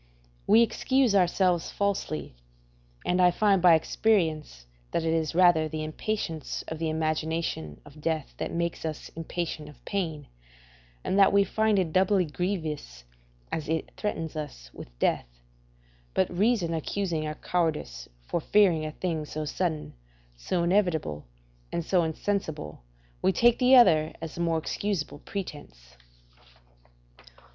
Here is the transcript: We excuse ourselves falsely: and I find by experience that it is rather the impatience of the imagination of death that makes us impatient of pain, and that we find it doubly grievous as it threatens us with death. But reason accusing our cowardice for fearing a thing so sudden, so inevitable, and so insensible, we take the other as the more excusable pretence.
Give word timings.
We 0.47 0.63
excuse 0.63 1.13
ourselves 1.13 1.69
falsely: 1.69 2.33
and 3.05 3.21
I 3.21 3.29
find 3.29 3.61
by 3.61 3.75
experience 3.75 4.65
that 4.89 5.03
it 5.03 5.13
is 5.13 5.35
rather 5.35 5.67
the 5.69 5.83
impatience 5.83 6.63
of 6.69 6.79
the 6.79 6.89
imagination 6.89 7.79
of 7.85 8.01
death 8.01 8.33
that 8.39 8.51
makes 8.51 8.83
us 8.83 9.09
impatient 9.09 9.69
of 9.69 9.85
pain, 9.85 10.25
and 11.03 11.19
that 11.19 11.31
we 11.31 11.43
find 11.43 11.77
it 11.77 11.93
doubly 11.93 12.25
grievous 12.25 13.03
as 13.51 13.69
it 13.69 13.91
threatens 13.95 14.35
us 14.35 14.71
with 14.73 14.89
death. 14.97 15.27
But 16.15 16.35
reason 16.35 16.73
accusing 16.73 17.27
our 17.27 17.35
cowardice 17.35 18.09
for 18.27 18.41
fearing 18.41 18.83
a 18.83 18.93
thing 18.93 19.25
so 19.25 19.45
sudden, 19.45 19.93
so 20.35 20.63
inevitable, 20.63 21.25
and 21.71 21.85
so 21.85 22.01
insensible, 22.01 22.81
we 23.21 23.31
take 23.31 23.59
the 23.59 23.75
other 23.75 24.13
as 24.19 24.33
the 24.33 24.41
more 24.41 24.57
excusable 24.57 25.19
pretence. 25.19 25.95